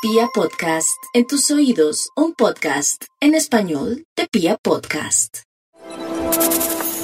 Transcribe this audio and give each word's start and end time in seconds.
Pia 0.00 0.28
Podcast, 0.32 1.02
en 1.12 1.26
tus 1.26 1.50
oídos, 1.50 2.10
un 2.14 2.32
podcast 2.32 3.02
en 3.20 3.34
español 3.34 4.04
de 4.16 4.28
Pia 4.30 4.56
Podcast. 4.62 5.38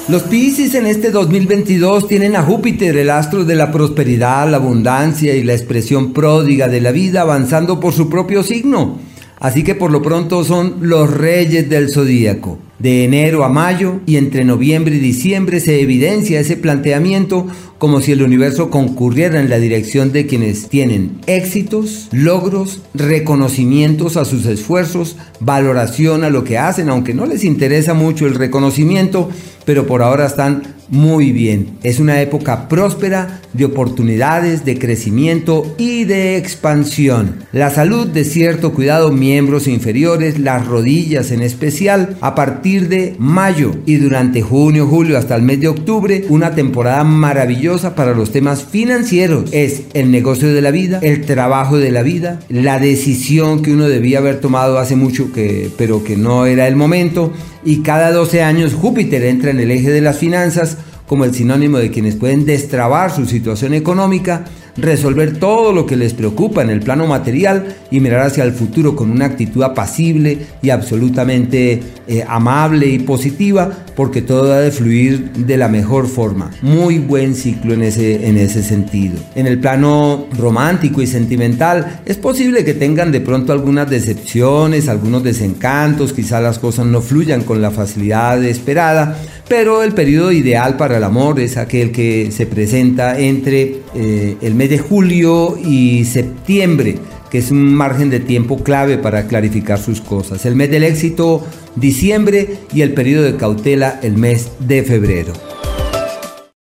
Los 0.07 0.23
Piscis 0.23 0.75
en 0.75 0.87
este 0.87 1.11
2022 1.11 2.07
tienen 2.07 2.37
a 2.37 2.43
Júpiter, 2.43 2.95
el 2.95 3.09
astro 3.09 3.43
de 3.43 3.55
la 3.55 3.69
prosperidad, 3.69 4.49
la 4.49 4.55
abundancia 4.55 5.35
y 5.35 5.43
la 5.43 5.51
expresión 5.51 6.13
pródiga 6.13 6.69
de 6.69 6.79
la 6.79 6.93
vida, 6.93 7.19
avanzando 7.19 7.81
por 7.81 7.91
su 7.91 8.09
propio 8.09 8.43
signo. 8.43 8.97
Así 9.41 9.65
que 9.65 9.75
por 9.75 9.91
lo 9.91 10.01
pronto 10.01 10.45
son 10.45 10.77
los 10.79 11.11
reyes 11.11 11.69
del 11.69 11.89
zodíaco. 11.89 12.59
De 12.79 13.05
enero 13.05 13.45
a 13.45 13.49
mayo 13.49 14.01
y 14.05 14.17
entre 14.17 14.43
noviembre 14.43 14.95
y 14.95 14.99
diciembre 14.99 15.61
se 15.61 15.79
evidencia 15.79 16.41
ese 16.41 16.57
planteamiento 16.57 17.47
como 17.77 18.01
si 18.01 18.11
el 18.11 18.21
universo 18.21 18.69
concurriera 18.69 19.39
en 19.39 19.49
la 19.49 19.59
dirección 19.59 20.11
de 20.11 20.27
quienes 20.27 20.69
tienen 20.69 21.19
éxitos, 21.27 22.09
logros, 22.11 22.81
reconocimientos 22.93 24.17
a 24.17 24.25
sus 24.25 24.45
esfuerzos, 24.45 25.17
valoración 25.39 26.23
a 26.23 26.29
lo 26.29 26.43
que 26.43 26.57
hacen, 26.57 26.89
aunque 26.89 27.13
no 27.13 27.25
les 27.25 27.43
interesa 27.43 27.93
mucho 27.93 28.27
el 28.27 28.35
reconocimiento, 28.35 29.29
pero 29.65 29.87
por 29.87 30.01
ahora 30.01 30.25
están 30.25 30.75
muy 30.89 31.31
bien. 31.31 31.77
Es 31.83 31.99
una 31.99 32.21
época 32.21 32.67
próspera 32.69 33.41
de 33.53 33.65
oportunidades, 33.65 34.65
de 34.65 34.77
crecimiento 34.77 35.75
y 35.77 36.03
de 36.03 36.37
expansión. 36.37 37.45
La 37.51 37.69
salud 37.71 38.07
de 38.07 38.23
cierto 38.23 38.73
cuidado, 38.73 39.11
miembros 39.11 39.67
inferiores, 39.67 40.39
las 40.39 40.67
rodillas 40.67 41.31
en 41.31 41.41
especial, 41.41 42.17
a 42.21 42.35
partir 42.35 42.89
de 42.89 43.15
mayo 43.17 43.75
y 43.85 43.95
durante 43.95 44.41
junio, 44.41 44.87
julio 44.87 45.17
hasta 45.17 45.35
el 45.35 45.41
mes 45.41 45.59
de 45.61 45.69
octubre, 45.69 46.25
una 46.29 46.53
temporada 46.53 47.03
maravillosa 47.03 47.95
para 47.95 48.13
los 48.13 48.31
temas 48.31 48.63
financieros. 48.63 49.51
Es 49.51 49.83
el 49.93 50.11
negocio 50.11 50.53
de 50.53 50.61
la 50.61 50.71
vida, 50.71 50.99
el 51.01 51.25
trabajo 51.25 51.77
de 51.77 51.91
la 51.91 52.03
vida, 52.03 52.39
la 52.49 52.79
decisión 52.79 53.61
que 53.61 53.73
uno 53.73 53.87
debía 53.87 54.19
haber 54.19 54.39
tomado 54.39 54.77
hace 54.77 54.95
mucho 54.95 55.31
que 55.31 55.69
pero 55.77 56.03
que 56.03 56.15
no 56.15 56.45
era 56.45 56.67
el 56.67 56.75
momento 56.75 57.33
y 57.65 57.81
cada 57.81 58.11
12 58.11 58.43
años 58.43 58.75
Júpiter 58.75 59.23
entra 59.23 59.49
en 59.49 59.54
el 59.59 59.71
eje 59.71 59.91
de 59.91 60.01
las 60.01 60.17
finanzas 60.17 60.77
como 61.07 61.25
el 61.25 61.33
sinónimo 61.33 61.77
de 61.77 61.91
quienes 61.91 62.15
pueden 62.15 62.45
destrabar 62.45 63.11
su 63.11 63.25
situación 63.25 63.73
económica 63.73 64.45
resolver 64.77 65.37
todo 65.37 65.71
lo 65.71 65.85
que 65.85 65.95
les 65.95 66.13
preocupa 66.13 66.61
en 66.61 66.69
el 66.69 66.81
plano 66.81 67.07
material 67.07 67.75
y 67.91 67.99
mirar 67.99 68.27
hacia 68.27 68.43
el 68.43 68.51
futuro 68.51 68.95
con 68.95 69.09
una 69.11 69.25
actitud 69.25 69.63
apacible 69.63 70.39
y 70.61 70.69
absolutamente 70.69 71.81
eh, 72.07 72.25
amable 72.27 72.87
y 72.87 72.99
positiva, 72.99 73.71
porque 73.95 74.21
todo 74.21 74.53
ha 74.53 74.59
de 74.59 74.71
fluir 74.71 75.31
de 75.31 75.57
la 75.57 75.69
mejor 75.69 76.07
forma. 76.07 76.51
Muy 76.61 76.99
buen 76.99 77.35
ciclo 77.35 77.73
en 77.73 77.83
ese, 77.83 78.27
en 78.27 78.37
ese 78.37 78.63
sentido. 78.63 79.15
En 79.35 79.47
el 79.47 79.59
plano 79.59 80.27
romántico 80.37 81.01
y 81.01 81.07
sentimental, 81.07 82.01
es 82.05 82.17
posible 82.17 82.65
que 82.65 82.73
tengan 82.73 83.11
de 83.11 83.21
pronto 83.21 83.53
algunas 83.53 83.89
decepciones, 83.89 84.89
algunos 84.89 85.23
desencantos, 85.23 86.13
quizá 86.13 86.41
las 86.41 86.59
cosas 86.59 86.85
no 86.85 87.01
fluyan 87.01 87.43
con 87.43 87.61
la 87.61 87.71
facilidad 87.71 88.43
esperada, 88.43 89.17
pero 89.47 89.83
el 89.83 89.93
periodo 89.93 90.31
ideal 90.31 90.75
para 90.77 90.97
el 90.97 91.03
amor 91.03 91.39
es 91.39 91.57
aquel 91.57 91.91
que 91.91 92.31
se 92.31 92.45
presenta 92.45 93.19
entre 93.19 93.81
eh, 93.93 94.37
el 94.41 94.55
mes 94.55 94.69
de 94.69 94.79
julio 94.79 95.57
y 95.63 96.05
septiembre, 96.05 96.97
que 97.29 97.37
es 97.37 97.51
un 97.51 97.73
margen 97.73 98.09
de 98.09 98.19
tiempo 98.19 98.63
clave 98.63 98.97
para 98.97 99.27
clarificar 99.27 99.79
sus 99.79 100.01
cosas. 100.01 100.45
El 100.45 100.55
mes 100.55 100.71
del 100.71 100.83
éxito, 100.83 101.45
diciembre, 101.75 102.57
y 102.73 102.81
el 102.81 102.93
periodo 102.93 103.23
de 103.23 103.35
cautela, 103.35 103.99
el 104.01 104.17
mes 104.17 104.49
de 104.59 104.83
febrero. 104.83 105.33